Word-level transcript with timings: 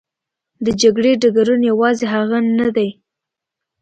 د 0.65 0.67
جګړې 0.81 1.11
ډګرونه 1.21 1.65
یوازې 1.71 2.05
هغه 2.13 2.37
نه 2.59 2.67
دي. 2.75 2.89